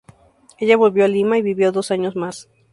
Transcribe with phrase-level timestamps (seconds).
[0.57, 2.49] Ella volvió a Lima y vivió dos años más.